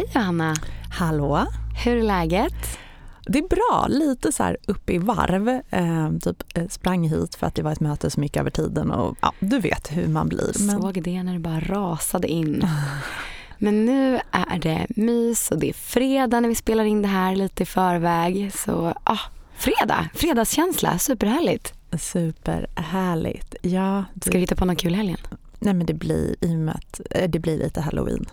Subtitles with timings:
[0.00, 0.54] Hej Johanna.
[0.92, 1.46] Hallå.
[1.84, 2.78] Hur är läget?
[3.26, 5.48] Det är bra, lite så här uppe i varv.
[5.70, 8.90] Eh, typ eh, sprang hit för att det var ett möte som gick över tiden
[8.90, 10.66] och ja, du vet hur man blir.
[10.66, 10.80] Men...
[10.80, 12.66] Såg det när det bara rasade in.
[13.58, 17.36] Men nu är det mys och det är fredag när vi spelar in det här
[17.36, 18.52] lite i förväg.
[18.54, 19.20] Så ah,
[19.56, 21.74] fredag, fredagskänsla, superhärligt.
[21.98, 23.54] Superhärligt.
[23.62, 24.20] Ja, du...
[24.20, 25.18] Ska vi hitta på något kul helgen?
[25.62, 28.26] Nej men det blir i och med att eh, det blir lite halloween.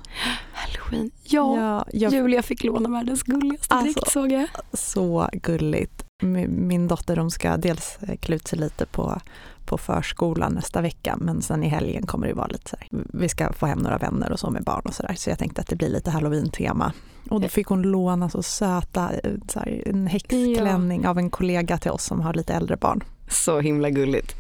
[0.54, 1.58] Halloween, ja.
[1.58, 2.13] ja jag...
[2.13, 4.48] Julia fick låna världens gulligaste alltså, dräkt såg jag.
[4.73, 6.03] Så gulligt.
[6.48, 9.22] Min dotter de ska dels eh, klä ut sig lite på,
[9.66, 13.30] på förskolan nästa vecka men sen i helgen kommer det vara lite så här, vi
[13.30, 15.67] ska få hem några vänner och så med barn och sådär så jag tänkte att
[15.67, 16.94] det blir lite halloween-tema.
[17.30, 21.09] Och då fick hon låna så söta, eh, så här, en häxklänning ja.
[21.09, 23.03] av en kollega till oss som har lite äldre barn.
[23.30, 24.36] Så himla gulligt.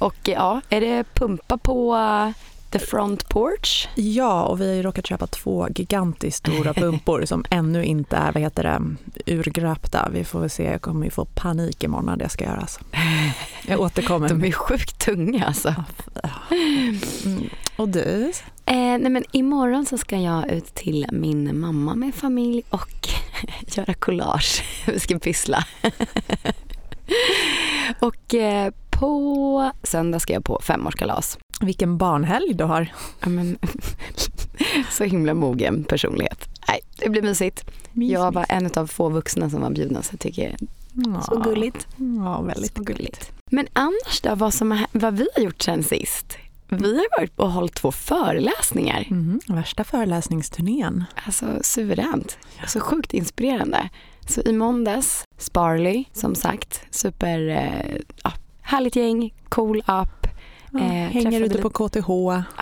[0.00, 2.30] Och ja, är det pumpa på uh,
[2.70, 3.88] the front porch?
[3.94, 8.32] Ja, och vi har ju råkat köpa två gigantiskt stora pumpor som ännu inte är
[8.32, 8.80] vad heter det,
[9.32, 10.08] urgröpta.
[10.12, 12.80] Vi får väl se, jag kommer ju få panik imorgon när det ska göras.
[13.66, 14.28] Jag återkommer.
[14.28, 15.74] De är sjukt tunga alltså.
[17.24, 17.50] Mm.
[17.76, 18.32] Och du?
[18.66, 23.08] Eh, nej men imorgon så ska jag ut till min mamma med familj och
[23.76, 24.64] göra collage.
[24.86, 25.64] Vi ska pyssla.
[28.00, 31.38] och eh, på söndag ska jag på femårskalas.
[31.60, 32.92] Vilken barnhelg du har.
[33.20, 33.58] Ja, men,
[34.90, 36.48] så himla mogen personlighet.
[36.68, 37.70] Nej, det blir mysigt.
[37.92, 40.56] Mys, jag var en av få vuxna som var bjudna så jag tycker
[40.92, 41.22] ja.
[41.22, 41.86] så gulligt.
[42.24, 43.32] Ja, väldigt så gulligt.
[43.50, 46.36] Men annars då, vad, som, vad vi har gjort sen sist?
[46.68, 49.06] Vi har varit och hållit två föreläsningar.
[49.10, 51.04] Mm, värsta föreläsningsturnén.
[51.26, 52.38] Alltså suveränt.
[52.60, 52.66] Ja.
[52.66, 53.88] Så sjukt inspirerande.
[54.28, 58.32] Så i måndags, Sparley som sagt, super, eh, ja,
[58.70, 60.26] härligt gäng, cool app.
[60.72, 62.08] Ja, eh, hänger ute på KTH.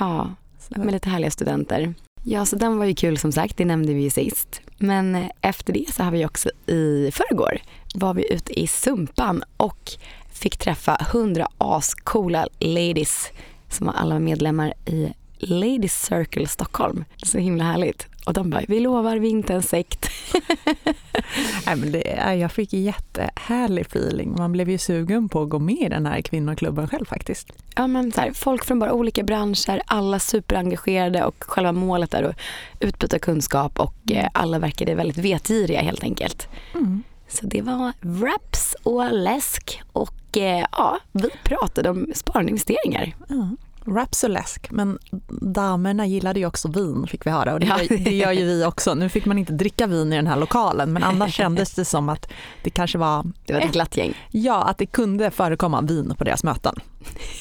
[0.00, 0.34] Ja,
[0.68, 1.94] med lite härliga studenter.
[2.22, 4.60] Ja, så den var ju kul som sagt, det nämnde vi ju sist.
[4.78, 7.58] Men eh, efter det så har vi också i förrgår
[7.94, 9.90] var vi ute i Sumpan och
[10.32, 13.30] fick träffa hundra ascoola ladies
[13.68, 17.04] som var alla medlemmar i Ladies Circle Stockholm.
[17.22, 18.06] Så himla härligt.
[18.26, 20.10] Och de bara, vi lovar, vi är inte en sekt.
[21.66, 24.34] Nej, men det, jag fick jättehärlig feeling.
[24.38, 27.52] Man blev ju sugen på att gå med i den här kvinnoklubben själv faktiskt.
[27.76, 32.22] Ja, men så här, folk från bara olika branscher, alla superengagerade och själva målet är
[32.22, 32.36] att
[32.80, 34.24] utbyta kunskap och mm.
[34.24, 36.48] eh, alla verkade väldigt vetgiriga helt enkelt.
[36.74, 37.02] Mm.
[37.28, 43.14] Så det var wraps och läsk och eh, ja, vi pratade om sparinvesteringar.
[43.30, 43.56] Mm.
[43.94, 44.98] Raps och läsk, men
[45.40, 48.94] damerna gillade ju också vin fick vi höra och det, det gör ju vi också.
[48.94, 52.08] Nu fick man inte dricka vin i den här lokalen men annars kändes det som
[52.08, 52.30] att
[52.62, 53.24] det kanske var...
[53.46, 54.14] Det var ett glatt gäng.
[54.30, 56.74] Ja, att det kunde förekomma vin på deras möten.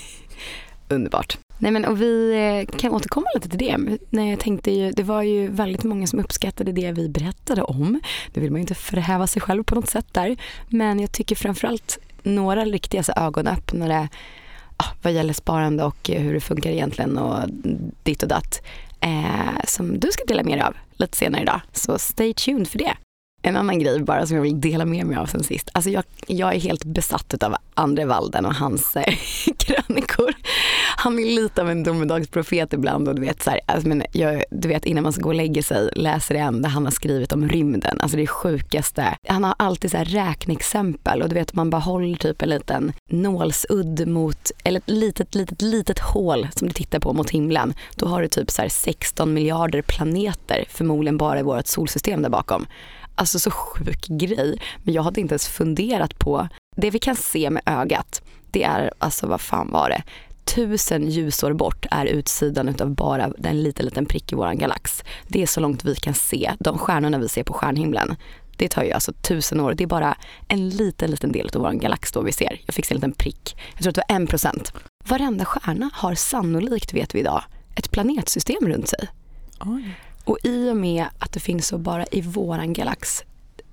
[0.89, 1.37] Underbart.
[1.57, 3.77] Nej men och vi eh, kan återkomma lite till det.
[4.09, 7.99] Nej, jag tänkte ju, det var ju väldigt många som uppskattade det vi berättade om.
[8.33, 10.37] Nu vill man ju inte förhäva sig själv på något sätt där.
[10.69, 14.07] Men jag tycker framförallt några riktiga ögonöppnare Ah,
[14.77, 17.49] Ah, vad gäller sparande och eh, hur det funkar egentligen och
[18.03, 18.61] ditt och datt
[19.01, 21.61] eh, som du ska dela med dig av lite senare idag.
[21.73, 22.93] Så stay tuned för det.
[23.47, 25.69] En annan grej bara som jag vill dela med mig av sen sist.
[25.73, 29.03] Alltså jag, jag är helt besatt av Andre Walden och hans eh,
[29.57, 30.33] krönikor.
[30.97, 34.43] Han är lite av en domedagsprofet ibland och du vet, så här, alltså, men jag,
[34.51, 36.91] du vet innan man ska gå och lägga sig läser det en där han har
[36.91, 37.97] skrivit om rymden.
[37.99, 39.17] Alltså det sjukaste.
[39.27, 42.93] Han har alltid så här räkneexempel och du vet man bara håller typ en liten
[43.09, 47.73] nålsudd mot, eller ett litet, litet, litet hål som du tittar på mot himlen.
[47.95, 52.65] Då har du typ så 16 miljarder planeter förmodligen bara i vårt solsystem där bakom.
[53.17, 54.59] Alltså så sjuk grej.
[54.83, 58.93] Men jag hade inte ens funderat på, det vi kan se med ögat, det är,
[58.99, 60.03] alltså vad fan var det?
[60.55, 65.03] Tusen ljusår bort är utsidan utav bara den liten, liten prick i våran galax.
[65.27, 68.15] Det är så långt vi kan se de stjärnorna vi ser på stjärnhimlen.
[68.57, 69.73] Det tar ju alltså tusen år.
[69.73, 70.17] Det är bara
[70.47, 72.61] en liten, liten del av vår galax då vi ser.
[72.65, 73.57] Jag fick se en liten prick.
[73.73, 74.73] Jag tror att det var en procent.
[75.05, 77.43] Varenda stjärna har sannolikt, vet vi idag,
[77.75, 79.07] ett planetsystem runt sig.
[79.59, 79.95] Oj.
[80.27, 83.23] Och i och med att det finns så bara i våran galax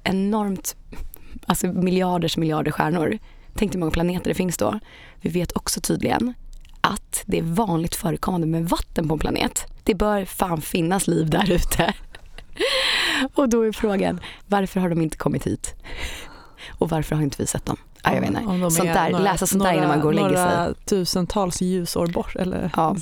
[0.03, 0.77] enormt,
[1.47, 3.19] alltså miljarders miljarder stjärnor.
[3.55, 4.79] Tänk hur många planeter det finns då.
[5.21, 6.35] Vi vet också tydligen
[6.81, 9.67] att det är vanligt förekommande med vatten på en planet.
[9.83, 11.95] Det bör fan finnas liv där ute.
[13.35, 15.75] Och då är frågan, varför har de inte kommit hit?
[16.79, 17.77] Och varför har inte vi sett dem?
[18.03, 18.71] Ja, jag vet inte.
[18.71, 20.56] Sånt där, några, läsa sånt några, där innan man går och lägger sig.
[20.56, 22.71] Några tusentals ljusår bort eller?
[22.77, 22.97] Ja.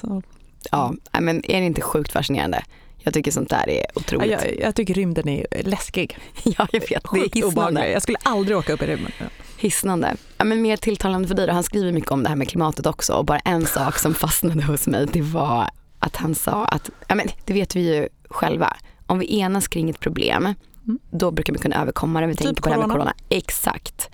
[0.71, 2.63] ja, men är det inte sjukt fascinerande?
[3.05, 4.31] Jag tycker sånt där är otroligt.
[4.31, 6.19] Ja, jag, jag, tycker rymden är läskig.
[6.43, 7.05] ja, jag vet.
[7.13, 7.91] Det är hisnande.
[7.91, 9.13] Jag skulle aldrig åka upp i rymden.
[9.57, 10.17] Hisnande.
[10.39, 11.53] Ja, men mer tilltalande för dig då.
[11.53, 14.63] Han skriver mycket om det här med klimatet också och bara en sak som fastnade
[14.63, 18.77] hos mig det var att han sa att, ja men det vet vi ju själva,
[19.07, 20.55] om vi enas kring ett problem,
[20.85, 20.99] Mm.
[21.11, 22.27] då brukar vi kunna överkomma det.
[22.27, 23.05] Vi Typ tänker på det här med corona.
[23.05, 23.15] corona.
[23.29, 24.11] Exakt.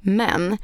[0.00, 0.56] Men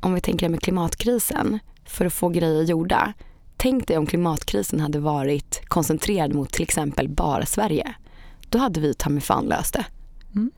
[0.00, 3.12] om vi tänker det med klimatkrisen, för att få grejer gjorda.
[3.62, 7.94] Tänk dig om klimatkrisen hade varit koncentrerad mot till exempel bara Sverige.
[8.48, 9.84] Då hade vi ta mig fan löst det.
[10.34, 10.50] Mm.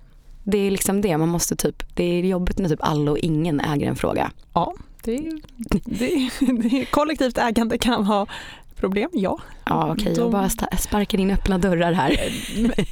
[0.44, 3.60] Det är liksom det, man måste typ, det är jobbigt när typ alla och ingen
[3.60, 4.30] äger en fråga.
[4.54, 5.40] Ja, det är,
[5.84, 8.26] det, är, det är, kollektivt ägande kan ha
[8.76, 9.38] problem, ja.
[9.66, 10.48] Ja okej, De- jag bara
[10.78, 12.16] sparkar in öppna dörrar här.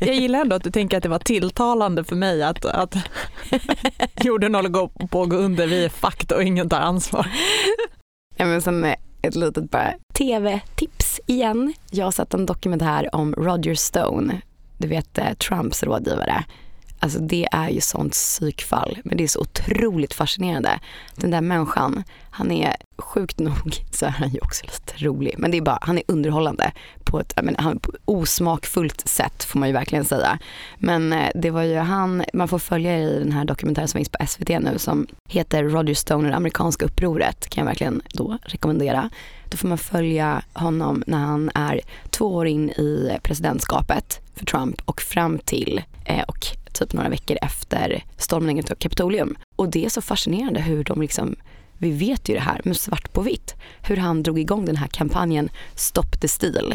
[0.01, 2.97] Jag gillar ändå att du tänker att det var tilltalande för mig att, att
[4.25, 7.27] jorden håller på att gå under, vi är fucked och ingen tar ansvar.
[8.37, 8.87] Ja, men sen
[9.23, 11.75] ett litet bara tv-tips igen.
[11.91, 14.41] Jag har sett en dokumentär om Roger Stone,
[14.79, 16.45] du vet eh, Trumps rådgivare.
[17.03, 20.81] Alltså det är ju sånt psykfall, men det är så otroligt fascinerande.
[21.17, 25.51] Den där människan, han är sjukt nog så är han ju också lite rolig, men
[25.51, 26.73] det är bara, han är underhållande
[27.05, 30.39] på ett menar, på osmakfullt sätt får man ju verkligen säga.
[30.79, 34.09] Men eh, det var ju han, man får följa i den här dokumentären som finns
[34.09, 38.39] på SVT nu som heter Roger Stone och det amerikanska upproret kan jag verkligen då
[38.43, 39.11] rekommendera.
[39.49, 44.83] Då får man följa honom när han är två år in i presidentskapet för Trump
[44.85, 49.37] och fram till eh, och typ några veckor efter stormningen av Kapitolium.
[49.57, 51.37] Och det är så fascinerande hur de liksom
[51.79, 54.87] vi vet ju det här med svart på vitt, hur han drog igång den här
[54.87, 56.75] kampanjen Stop the Steal.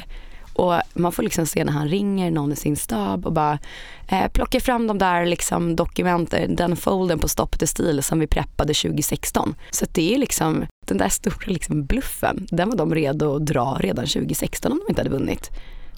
[0.53, 3.59] Och man får liksom se när han ringer någon i sin stab och bara
[4.07, 8.27] eh, plockar fram de där liksom dokumenten, den folden på Stop the Steal som vi
[8.27, 9.55] preppade 2016.
[9.71, 13.45] Så att det är liksom den där stora liksom bluffen, den var de redo att
[13.45, 15.49] dra redan 2016 om de inte hade vunnit.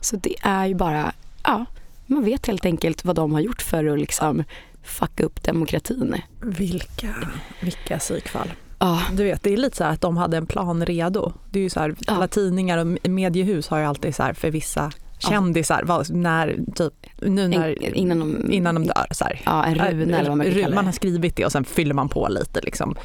[0.02, 1.14] Så det är ju bara,
[1.44, 1.66] ja,
[2.10, 4.44] man vet helt enkelt vad de har gjort för att liksom
[4.84, 6.16] fucka upp demokratin.
[6.42, 7.16] Vilka,
[7.62, 8.52] vilka psykfall.
[8.80, 11.34] Ja, Du vet, det är lite så att de hade en plan redo.
[11.52, 12.14] Det är ju så här, Ja.
[12.14, 16.94] alla tidningar och mediehus har ju alltid så här för vissa kändisar, vad- när, typ,
[17.22, 19.06] nu när, in- innan de, innan de dör.
[19.12, 19.42] Så här.
[19.46, 22.10] Ja, en runa eller vad man kan Man har skrivit det och sen fyller man
[22.10, 22.96] på lite liksom,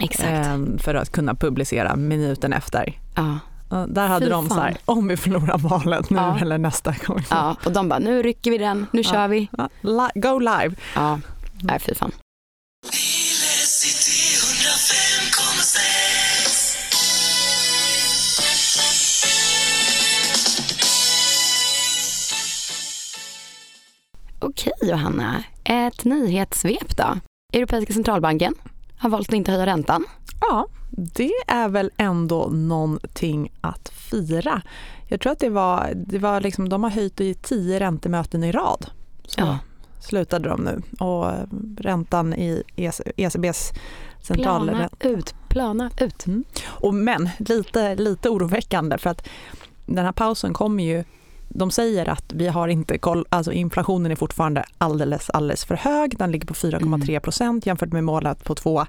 [0.00, 0.28] Exakt.
[0.30, 2.98] ehm, för att kunna publicera minuten efter.
[3.16, 3.38] Ja.
[3.88, 6.38] Där hade Fy de så här, om vi förlorar valet nu Ja.
[6.40, 7.22] eller nästa gång.
[7.30, 9.10] ja, och de bara, nu rycker vi den, nu Ja.
[9.12, 9.48] kör vi.
[9.58, 10.74] Ja, li- go live.
[10.94, 11.20] Ja,
[11.62, 12.12] nej fy fan.
[13.66, 16.74] City 105,6
[24.38, 27.18] Okej Johanna, ett nyhetssvep då.
[27.52, 28.54] Europeiska centralbanken
[28.98, 30.04] har valt att inte höja räntan.
[30.40, 34.62] Ja, det är väl ändå någonting att fira.
[35.08, 38.52] Jag tror att det var, det var liksom, de har höjt i tio räntemöten i
[38.52, 38.86] rad.
[39.26, 39.58] Så Ja.
[40.00, 41.44] slutade de nu och eh,
[41.78, 43.72] räntan i E EC, ECBs
[44.22, 44.68] central...
[44.68, 46.26] Plana ut, plana ut.
[46.64, 49.28] Och men lite, lite oroväckande för att
[49.86, 51.04] den här pausen kommer ju
[51.48, 56.18] de säger att vi har inte koll, alltså inflationen är fortfarande alldeles, alldeles för hög.
[56.18, 58.86] Den ligger på 4,3 procent jämfört med målet på 2.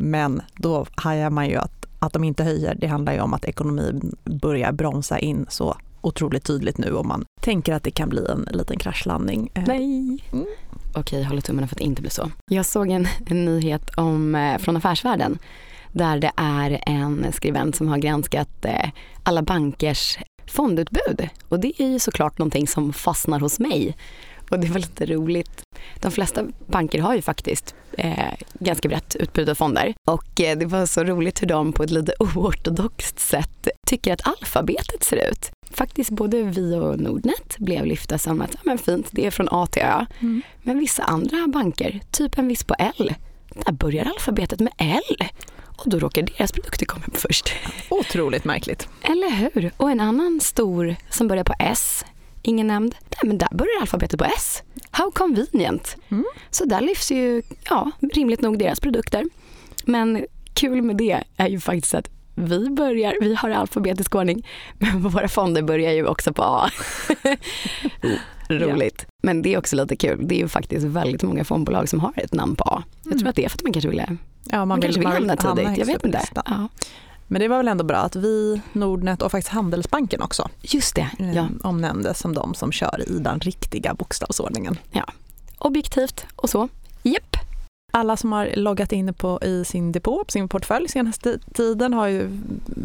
[0.00, 2.74] Men då hajar man ju att, att de inte höjer.
[2.74, 7.24] Det handlar ju om att ekonomin börjar bromsa in så otroligt tydligt nu och man
[7.40, 9.50] tänker att det kan bli en liten kraschlandning.
[9.54, 10.24] Eh, Nej.
[10.32, 10.46] Mm.
[10.94, 12.30] Okej, håller tummarna för att det inte blir så.
[12.50, 15.38] Jag såg en, en nyhet om, eh, från Affärsvärlden
[15.92, 18.90] där det är en skribent som har granskat eh,
[19.22, 21.28] alla bankers fondutbud.
[21.48, 23.96] Och det är ju såklart någonting som fastnar hos mig.
[24.50, 25.62] Och det var lite roligt.
[26.00, 29.94] De flesta banker har ju faktiskt eh, ganska brett utbud av fonder.
[30.08, 34.26] Och eh, det var så roligt hur de på ett lite oortodoxt sätt tycker att
[34.26, 35.50] alfabetet ser ut.
[35.70, 39.48] Faktiskt både vi och Nordnet blev lyfta som att ja, men fint, det är från
[39.50, 40.06] A till Ö.
[40.20, 40.42] Mm.
[40.62, 43.14] Men vissa andra banker, typ en viss på L,
[43.64, 45.28] där börjar alfabetet med L.
[45.80, 47.52] Och då råkar deras produkter komma upp först.
[47.88, 48.88] Otroligt märkligt.
[49.02, 49.72] Eller hur?
[49.76, 52.04] Och en annan stor som börjar på S,
[52.42, 54.62] ingen nämnd, nej, men där börjar alfabetet på S.
[54.90, 55.96] How convenient.
[56.08, 56.24] Mm.
[56.50, 59.24] Så där lyfts ju, ja, rimligt nog deras produkter.
[59.84, 64.46] Men kul med det är ju faktiskt att vi börjar, vi har alfabetisk ordning,
[64.78, 66.70] men våra fonder börjar ju också på A.
[68.48, 69.06] Roligt.
[69.22, 70.28] Men det är också lite kul.
[70.28, 72.82] Det är ju faktiskt väldigt många fondbolag som har ett namn på A.
[72.96, 73.26] Jag tror Mm.
[73.30, 75.78] att det är för att man kanske ville, Ja, man man, kanske vill hamna tidigt.
[75.78, 76.20] Jag vet inte.
[76.34, 76.68] Ja.
[77.32, 81.10] Men det var väl ändå bra att vi, Nordnet och faktiskt Handelsbanken också Just det,
[81.18, 81.48] eh, ja.
[81.62, 84.78] omnämndes som de som kör i den riktiga bokstavsordningen.
[85.58, 86.68] Objektivt och så.
[87.02, 87.36] Japp.
[87.90, 92.06] Alla som har loggat in på, i sin depå, på sin portfölj senaste tiden har
[92.06, 92.30] ju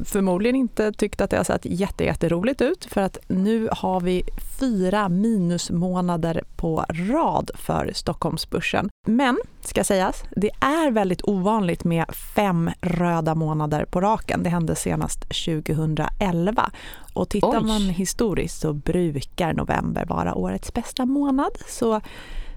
[0.06, 4.24] förmodligen inte tyckt att det har sett jätte, jätteroligt ut för att nu har vi
[4.60, 8.90] fyra minusmånader på rad för Stockholmsbörsen.
[9.08, 14.44] Men, ska sägas, det är väldigt ovanligt med fem röda månader på raken.
[14.44, 16.72] Det hände senast 2011.
[17.14, 17.68] Och tittar Oj.
[17.68, 21.52] man historiskt så brukar november vara årets bästa månad.
[21.68, 22.02] Så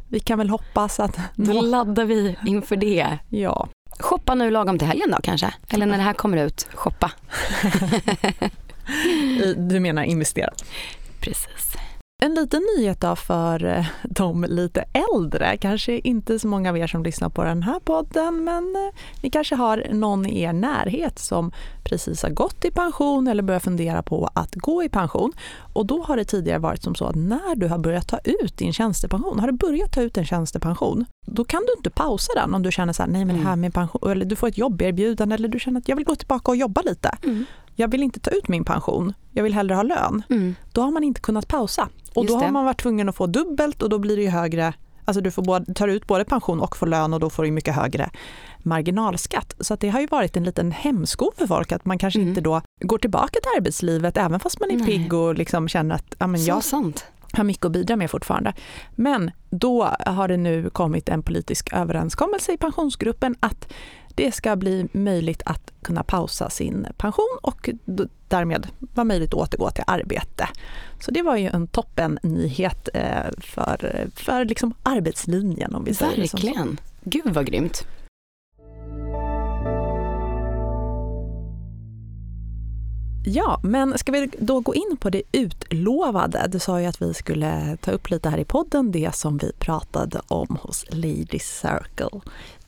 [0.09, 1.19] vi kan väl hoppas att...
[1.35, 3.19] Då laddar vi inför det.
[3.29, 3.69] Ja,
[4.01, 5.55] Shoppa nu lagom till helgen då kanske?
[5.69, 7.13] Eller när det här kommer ut, shoppa.
[9.57, 10.51] du menar investera.
[11.21, 11.77] Precis.
[12.23, 14.85] En liten nyhet då för eh, de lite
[15.15, 15.57] äldre.
[15.57, 19.31] Kanske inte så många av er som lyssnar på den här podden men eh, ni
[19.31, 21.53] kanske har någon i er närhet som
[21.85, 25.33] precis har gått i pension eller börjar fundera på att gå i pension.
[25.73, 28.59] Och då har det tidigare varit som så att när du har börjat ta ut
[28.59, 32.55] din tjänstepension, har du börjat ta ut en tjänstepension, då kan du inte pausa den
[32.55, 34.59] om du känner så här, nej men det här med pension, eller du får ett
[34.59, 37.11] jobberbjudande eller du känner att jag vill gå tillbaka och jobba lite.
[37.25, 37.45] Mm.
[37.81, 40.55] Jag vill inte ta ut min pension, jag vill hellre ha lön Mm.
[40.73, 41.89] då har man inte kunnat pausa.
[42.15, 42.53] Och Just då har det.
[42.53, 44.73] man varit tvungen att få dubbelt och då blir det ju högre,
[45.05, 47.51] alltså du får både, tar ut både pension och får lön och då får du
[47.51, 48.11] mycket högre
[48.63, 49.55] marginalskatt.
[49.61, 52.29] Så det har ju varit en liten hämsko för folk att man kanske Mm.
[52.29, 54.87] inte då går tillbaka till arbetslivet även fast man är Nej.
[54.87, 57.07] pigg och liksom känner att ja, men jag sant.
[57.33, 58.53] har mycket att bidra med fortfarande.
[58.95, 63.73] Men då har det nu kommit en politisk överenskommelse i pensionsgruppen att
[64.19, 67.71] det ska bli möjligt att kunna pausa sin pension och
[68.29, 70.49] därmed vara möjligt att återgå till arbete.
[71.01, 76.17] Så det var ju en toppen nyhet eh, för, för liksom arbetslinjen om vi säger
[76.17, 76.21] det.
[76.21, 76.81] Verkligen.
[77.05, 77.87] Gud vad grymt.
[83.25, 86.47] Ja, men ska vi då gå in på det utlovade?
[86.49, 89.53] Du sa ju att vi skulle ta upp lite här i podden det som vi
[89.53, 92.21] pratade om hos Lady Circle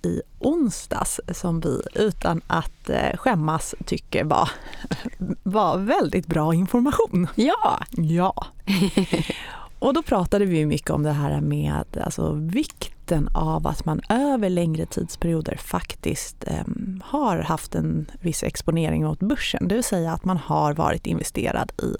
[0.02, 4.50] i onsdags som vi utan att eh, skämmas tycker var,
[5.42, 7.26] var väldigt bra information.
[7.35, 7.80] Ja.
[7.90, 8.47] Ja.
[9.78, 12.33] Och då pratade vi mycket om det här med alltså,
[13.11, 16.64] vikten av att man över längre tidsperioder faktiskt eh,
[17.02, 19.69] har haft en viss exponering mot börsen.
[19.69, 21.97] Det vill säga att man har varit investerad i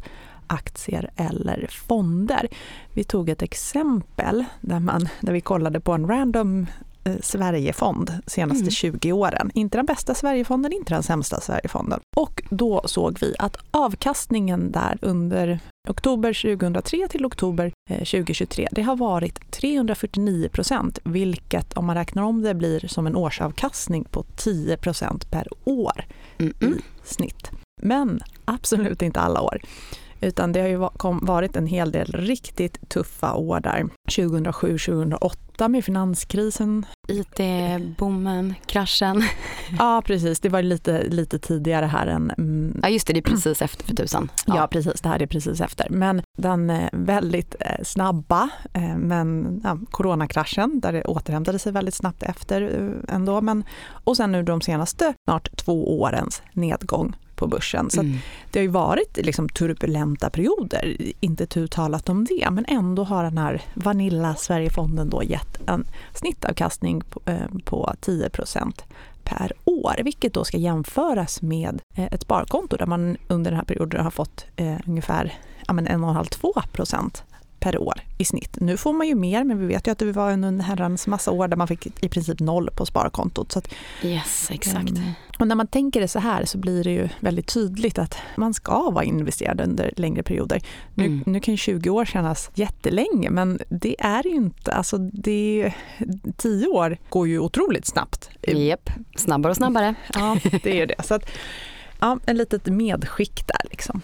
[0.47, 2.49] aktier eller fonder.
[2.95, 6.67] Vi tog ett exempel där, man, där vi kollade på en random
[7.05, 8.71] eh, Sverigefond senaste Mm.
[8.71, 9.51] 20 åren.
[9.55, 12.01] Inte den bästa Sverigefonden, inte den sämsta Sverigefonden.
[12.17, 18.83] Och då såg vi att avkastningen där under oktober 2003 till oktober eh, 2023, det
[18.83, 24.25] har varit 349 procent, vilket om man räknar om det blir som en årsavkastning på
[24.37, 26.05] 10 procent per år
[26.39, 26.83] Mm i -mm.
[27.05, 27.51] snitt.
[27.83, 29.61] Men absolut inte alla år.
[30.21, 30.89] Utan det har ju
[31.23, 33.89] varit en hel del riktigt tuffa år där.
[34.11, 36.87] 2007-2008 med finanskrisen.
[37.09, 39.23] IT-boomen, kraschen.
[39.79, 43.23] Ja precis, det var lite, lite tidigare här än mm, Ja just det, det är
[43.23, 44.31] precis efter för tusan.
[44.47, 44.69] Ja.
[44.71, 45.87] precis, det här är precis efter.
[45.91, 51.95] Men den eh, väldigt eh, snabba, eh, men ja, coronakraschen där det återhämtade sig väldigt
[51.95, 52.63] snabbt efter
[53.09, 53.41] ändå.
[53.41, 53.65] Men,
[54.05, 57.91] och sen nu de senaste snart två årens nedgång på börsen.
[57.91, 58.19] Så Mm.
[58.51, 63.25] det har ju varit liksom turbulenta perioder, inte tu talat om det, men ändå har
[63.25, 68.85] den här Vanilla Sverigefonden då gett en snittavkastning på, eh, på 10%
[69.25, 73.65] per år, vilket då ska jämföras med eh, ett sparkonto där man under den här
[73.65, 75.33] perioden har fått eh, ungefär
[75.67, 77.25] ja, men 1,5-2 procent
[77.61, 78.57] per år i snitt.
[78.61, 81.31] Nu får man ju mer, men vi vet ju att det var en herrans massa
[81.31, 83.53] år där man fick i princip noll på sparkontot.
[83.53, 84.91] Så att, Yes, exakt.
[84.91, 85.03] Mm.
[85.39, 88.55] och när man tänker det så här så blir det ju väldigt tydligt att man
[88.55, 90.61] ska vara investerad under längre perioder.
[90.95, 91.23] Nu, Mm.
[91.27, 95.77] nu kan ju 20 år kännas jättelänge, men det är ju inte, alltså det är,
[96.37, 98.31] 10 år går ju otroligt snabbt.
[98.43, 99.95] Japp, snabbare och snabbare.
[100.15, 101.03] Ja, det är ju det.
[101.05, 101.31] Så att,
[102.01, 104.03] ja, en litet medskick där liksom.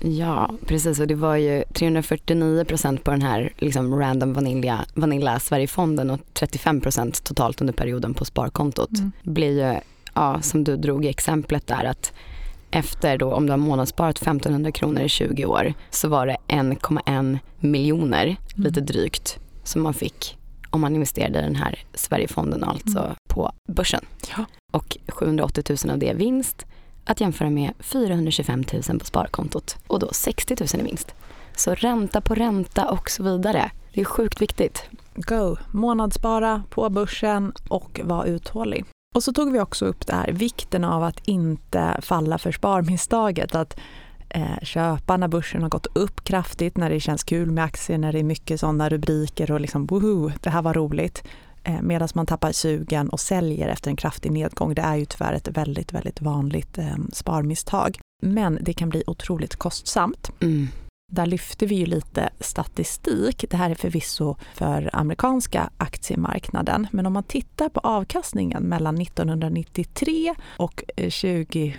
[0.00, 1.00] Ja, precis.
[1.00, 6.20] Och det var ju 349 procent på den här liksom random vanilla, vanilla Sverigefonden och
[6.32, 8.90] 35 procent totalt under perioden på sparkontot.
[8.98, 9.12] Mm.
[9.22, 9.80] blir ju,
[10.14, 12.12] ja, som du drog i exemplet där, att
[12.70, 17.38] efter då, om du har månadssparat 1500 kronor i 20 år, så var det 1,1
[17.60, 20.38] miljoner, lite drygt, som man fick
[20.70, 23.14] om man investerade i den här Sverigefonden, alltså Mm.
[23.28, 24.00] på börsen.
[24.36, 24.44] Ja.
[24.72, 26.66] Och 780 000 av det är vinst,
[27.08, 31.14] att jämföra med 425 000 på sparkontot och då 60 000 i vinst.
[31.56, 33.70] Så ränta på ränta och så vidare.
[33.94, 34.82] Det är sjukt viktigt.
[35.14, 35.56] Go!
[35.72, 38.84] Månadsspara på börsen och var uthållig.
[39.14, 43.54] Och så tog vi också upp det här vikten av att inte falla för sparmisstaget.
[43.54, 43.78] Att
[44.28, 48.12] eh, köpa när börsen har gått upp kraftigt, när det känns kul med aktier, när
[48.12, 51.22] det är mycket sådana rubriker och liksom woho, det här var roligt
[51.68, 54.74] eh, medan man tappar sugen och säljer efter en kraftig nedgång.
[54.74, 57.98] Det är ju tyvärr ett väldigt, väldigt vanligt eh, sparmisstag.
[58.22, 60.30] Men det kan bli otroligt kostsamt.
[60.40, 60.68] Mm.
[61.12, 63.44] Där lyfter vi ju lite statistik.
[63.50, 66.86] Det här är förvisso för amerikanska aktiemarknaden.
[66.90, 71.74] Men om man tittar på avkastningen mellan 1993 och 20,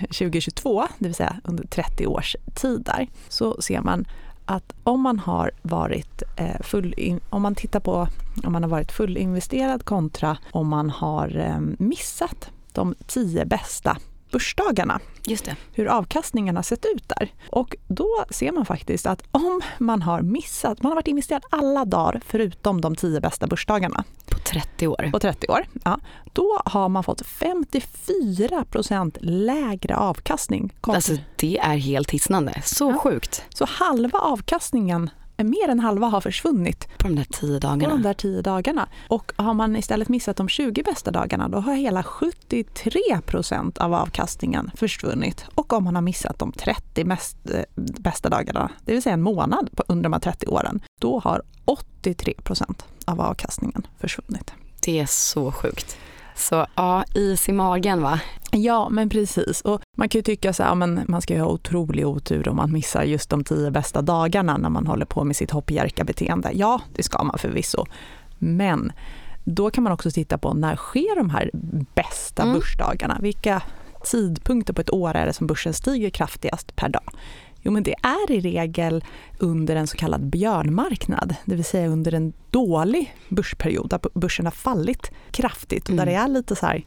[0.00, 4.04] 2022, det vill säga under 30 års tid där, så ser man
[4.44, 8.08] att om man har varit eh, full, om man tittar på
[8.44, 13.96] om man har varit fullinvesterad kontra om man har eh, missat de tio bästa
[14.34, 15.00] börsdagarna.
[15.26, 15.56] Just det.
[15.72, 17.32] Hur avkastningen har sett ut där.
[17.50, 21.84] Och då ser man faktiskt att om man har missat, man har varit investerad alla
[21.84, 24.04] dagar förutom de tio bästa börsdagarna.
[24.44, 25.10] På 30 år.
[25.12, 25.98] På 30 år, ja.
[26.32, 30.72] Då har man fått 54 procent lägre avkastning.
[30.80, 32.62] Alltså det är helt hisnande.
[32.64, 32.98] Så ja.
[32.98, 33.44] sjukt.
[33.48, 36.88] Så halva avkastningen mer än halva har försvunnit.
[36.98, 37.84] På de där tio dagarna?
[37.84, 38.88] På de där tio dagarna.
[39.08, 43.94] Och har man istället missat de 20 bästa dagarna då har hela 73 procent av
[43.94, 45.44] avkastningen försvunnit.
[45.54, 49.22] Och om man har missat de 30 mest, eh, bästa dagarna, det vill säga en
[49.22, 54.52] månad under de här 30 åren, då har 83 procent av avkastningen försvunnit.
[54.80, 55.96] Det är så sjukt.
[56.34, 58.20] Så ja, is i magen va?
[58.50, 59.60] Ja, men precis.
[59.60, 62.56] Och man kan ju tycka så här, men man ska ju ha otrolig otur om
[62.56, 66.50] man missar just de tio bästa dagarna när man håller på med sitt hoppjerka-beteende.
[66.54, 67.86] Ja, det ska man förvisso.
[68.38, 68.92] Men
[69.44, 71.50] då kan man också titta på när sker de här
[71.94, 72.54] bästa mm.
[72.54, 73.18] börsdagarna?
[73.20, 73.62] Vilka
[74.04, 77.10] tidpunkter på ett år är det som börsen stiger kraftigast per dag?
[77.64, 79.04] Jo, men det är i regel
[79.38, 84.52] under en så kallad björnmarknad, det vill säga under en dålig börsperiod där börsen har
[84.52, 86.14] fallit kraftigt och där mm.
[86.14, 86.84] det är lite så här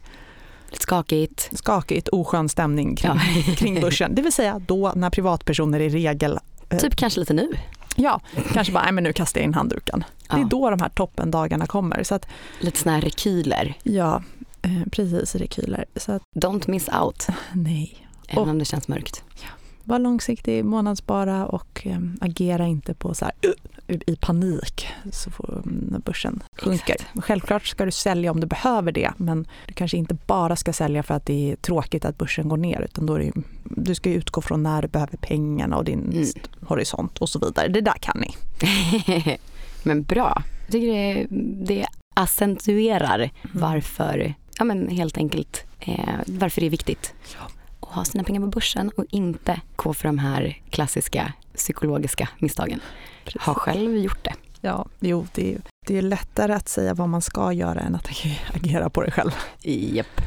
[0.72, 1.50] skakigt.
[1.52, 3.12] Skakigt, oskön stämning kring,
[3.46, 3.52] ja.
[3.56, 4.14] kring börsen.
[4.14, 6.38] Det vill säga då när privatpersoner i regel...
[6.68, 7.50] Eh, typ kanske lite nu.
[7.96, 8.20] Ja,
[8.52, 10.04] kanske bara, nej men nu kastar jag in handduken.
[10.28, 10.36] Ja.
[10.36, 12.02] Det är då de här toppendagarna kommer.
[12.02, 12.26] Så att,
[12.60, 13.74] lite såna här rekyler.
[13.82, 14.22] Ja,
[14.62, 15.84] eh, precis rekyler.
[15.96, 17.26] Så att, Don't miss out.
[17.52, 18.06] Nej.
[18.28, 19.24] Även och, om det känns mörkt.
[19.34, 19.48] Ja.
[19.88, 25.62] Var långsiktig, månadsspara och eh, agera inte på så här, uh, i panik så får,
[25.64, 26.94] när börsen sjunker.
[26.94, 27.24] Exakt.
[27.24, 31.02] Självklart ska du sälja om du behöver det men du kanske inte bara ska sälja
[31.02, 33.32] för att det är tråkigt att börsen går ner utan då är det,
[33.64, 36.26] du ska utgå från när du behöver pengarna och din mm.
[36.60, 37.68] horisont och så vidare.
[37.68, 38.34] Det där kan ni.
[39.82, 40.42] men bra.
[40.66, 41.26] Jag tycker det,
[41.64, 41.86] det
[42.16, 43.30] accentuerar mm.
[43.52, 47.14] varför, ja men helt enkelt eh, varför det är viktigt.
[47.80, 52.80] Och ha sina pengar på börsen och inte gå för de här klassiska psykologiska misstagen.
[53.24, 53.42] Precis.
[53.42, 54.34] Har själv gjort det.
[54.60, 58.08] Ja, jo, det är, det är lättare att säga vad man ska göra än att
[58.54, 59.30] agera på det själv.
[59.62, 60.20] Japp.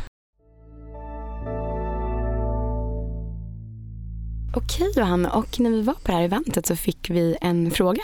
[4.56, 8.04] Okej Johanna, och när vi var på det här eventet så fick vi en fråga.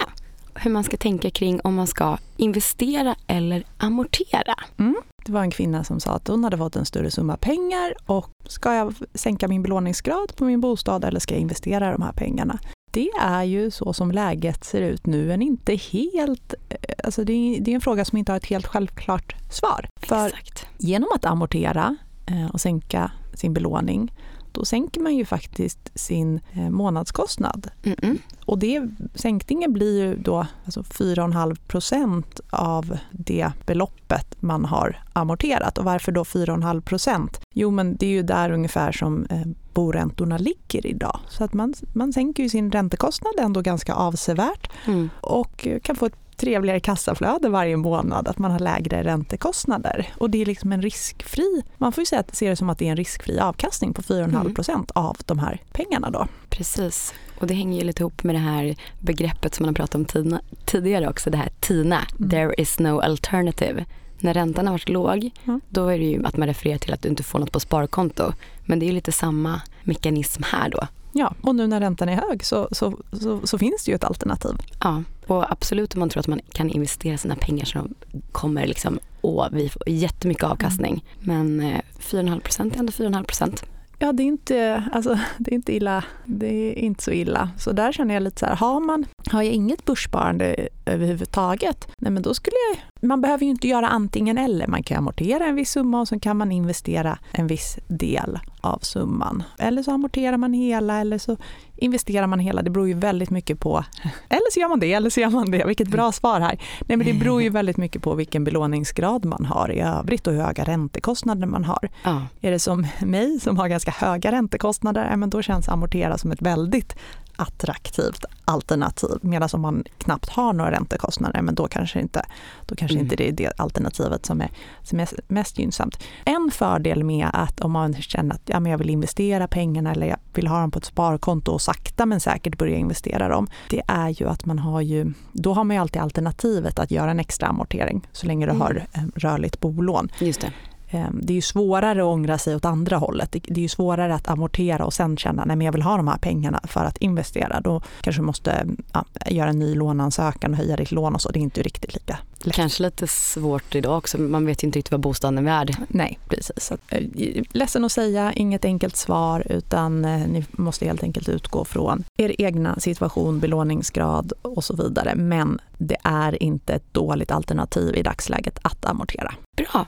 [0.55, 4.55] Hur man ska tänka kring om man ska investera eller amortera.
[4.77, 4.95] Mm.
[5.27, 8.29] Det var en kvinna som sa att hon hade fått en större summa pengar och
[8.45, 12.59] ska jag sänka min belåningsgrad på min bostad eller ska jag investera de här pengarna?
[12.91, 16.53] Det är ju så som läget ser ut nu, men inte helt...
[16.69, 19.89] Eh, alltså det, är, det är en fråga som inte har ett helt självklart svar.
[20.01, 20.67] För Exakt.
[20.77, 21.95] genom att amortera
[22.27, 24.13] eh, och sänka sin belåning
[24.57, 27.67] då sänker man ju faktiskt sin eh, månadskostnad.
[27.83, 28.17] Mm -mm.
[28.45, 35.77] Och det, sänkningen blir ju då alltså 4,5 procent av det beloppet man har amorterat.
[35.77, 37.41] Och varför då 4,5 procent?
[37.53, 41.19] Jo, men det är ju där ungefär som eh, boräntorna ligger idag.
[41.29, 45.09] Så att man, man sänker ju sin räntekostnad ändå ganska avsevärt mm.
[45.21, 50.13] och kan få ett trevligare kassaflöde varje månad, att man har lägre räntekostnader.
[50.17, 52.77] Och det är liksom en riskfri, man får ju säga att, se det som att
[52.77, 55.07] det är en riskfri avkastning på 4,5 procent mm.
[55.07, 56.27] av de här pengarna då.
[56.49, 59.95] Precis, och det hänger ju lite ihop med det här begreppet som man har pratat
[59.95, 62.29] om tina, tidigare också, det här TINA, mm.
[62.29, 63.85] there is no alternative.
[64.19, 65.61] När räntan har varit låg, mm.
[65.69, 68.33] då är det ju att man refererar till att du inte får något på sparkonto.
[68.65, 70.87] Men det är ju lite samma mekanism här då.
[71.17, 74.03] Ja, och nu när räntan är hög så, så, så, så, finns det ju ett
[74.03, 74.51] alternativ.
[74.83, 77.87] Ja, och absolut om man tror att man kan investera sina pengar så
[78.31, 81.05] kommer liksom, åh, vi får jättemycket avkastning.
[81.19, 83.63] Men eh, 4,5 procent är ändå 4,5 procent.
[83.99, 86.03] Ja, det är, inte, alltså, det är inte illa.
[86.25, 87.49] Det är inte så illa.
[87.57, 92.11] Så där känner jag lite så här, har, man, har jag inget börssparande överhuvudtaget, nej
[92.11, 93.07] men då skulle jag...
[93.09, 94.67] Man behöver ju inte göra antingen eller.
[94.67, 98.79] Man kan amortera en viss summa och så kan man investera en viss del av
[98.79, 99.43] summan.
[99.57, 101.37] Eller så amorterar man hela eller så
[101.75, 102.61] investerar man hela.
[102.61, 103.85] Det beror ju väldigt mycket på,
[104.29, 105.65] eller så gör man det, eller så gör man det.
[105.65, 106.59] Vilket bra svar här.
[106.85, 110.33] Nej, men det beror ju väldigt mycket på vilken belåningsgrad man har i övrigt och
[110.33, 111.89] hur höga räntekostnader man har.
[112.03, 112.21] Ja.
[112.41, 116.41] Är det som mig som har ganska höga räntekostnader, men då känns amortera som ett
[116.41, 116.95] väldigt
[117.37, 119.17] attraktivt alternativ.
[119.21, 122.25] Medan om man knappt har några räntekostnader, men då kanske inte,
[122.65, 124.49] då kanske kanske inte det är det alternativet som är,
[124.83, 126.03] som är mest gynnsamt.
[126.25, 130.07] En fördel med att om man känner att ja, men jag vill investera pengarna eller
[130.07, 133.81] jag vill ha dem på ett sparkonto och sakta men säkert börja investera dem, det
[133.87, 137.19] är ju att man har ju, då har man ju alltid alternativet att göra en
[137.19, 138.61] extra amortering så länge du mm.
[138.61, 140.09] har eh, rörligt bolån.
[140.19, 140.51] Just det.
[140.89, 143.31] Ehm, det är ju svårare att ångra sig åt andra hållet.
[143.31, 146.17] Det är ju svårare att amortera och sen känna att jag vill ha de här
[146.17, 147.61] pengarna för att investera.
[147.61, 151.29] Då kanske du måste ja, göra en ny låneansökan och höja ditt lån och så.
[151.29, 152.55] Det är inte riktigt lika lätt.
[152.55, 154.17] Kanske lite svårt idag också.
[154.17, 155.75] Man vet ju inte riktigt vad bostaden är värd.
[155.87, 156.71] Nej, precis.
[156.71, 157.03] Eh,
[157.51, 162.41] ledsen att säga, inget enkelt svar utan eh, ni måste helt enkelt utgå från er
[162.41, 165.15] egna situation, belåningsgrad och så vidare.
[165.15, 169.33] Men det är inte ett dåligt alternativ i dagsläget att amortera.
[169.57, 169.85] Bra,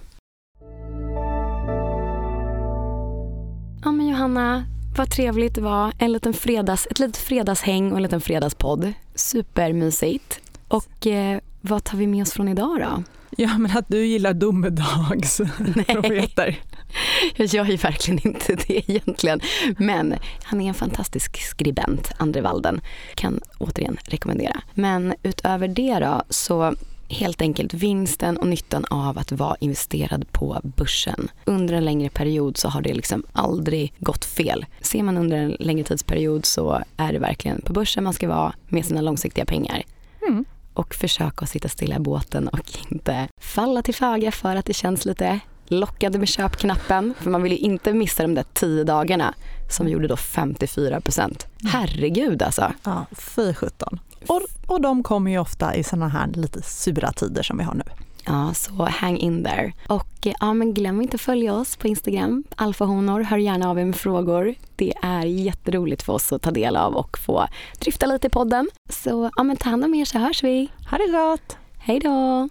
[3.84, 4.66] Ja men Johanna,
[4.98, 5.94] vad trevligt det var.
[5.98, 8.94] En liten fredags, ett litet fredagshäng och en liten fredagspodd.
[9.16, 10.40] Supermysigt.
[10.68, 13.04] Och eh, vad tar vi med oss från idag då?
[13.38, 16.60] Ja men att du gillar domedagsprofeter.
[17.36, 19.40] Jag gör ju verkligen inte det egentligen.
[19.78, 22.82] Men han är en fantastisk skribent, Andre Walden.
[23.16, 24.62] Kan återigen rekommendera.
[24.74, 26.76] Men utöver det då så
[27.10, 31.32] helt enkelt vinsten och nyttan av att vara investerad på börsen.
[31.46, 34.66] Under en längre period så har det liksom aldrig gått fel.
[34.82, 38.54] Ser man under en längre tidsperiod så är det verkligen på börsen man ska vara
[38.68, 39.84] med sina långsiktiga pengar.
[40.28, 40.46] Mm.
[40.74, 44.74] Och försöka att sitta stilla i båten och inte falla till föga för att det
[44.74, 47.14] känns lite lockande med köpknappen.
[47.20, 49.34] För man vill ju inte missa de där tio dagarna
[49.70, 51.48] som gjorde då 54 procent.
[51.64, 52.72] Herregud alltså.
[52.84, 54.00] Ja, fy sjutton.
[54.28, 57.74] Och, och de kommer ju ofta i sådana här lite sura tider som vi har
[57.74, 57.84] nu.
[58.26, 59.74] Ja, så hang in there.
[59.88, 63.22] Och ja, men glöm inte att följa oss på Instagram, alfahonor.
[63.22, 64.56] Hör gärna av er med frågor.
[64.76, 67.48] Det är jätteroligt för oss att ta del av och få
[67.80, 68.70] drifta lite i podden.
[68.90, 70.68] Så ja, men ta hand om er så hörs vi.
[70.90, 71.58] Ha det gott!
[71.78, 72.50] Hej då!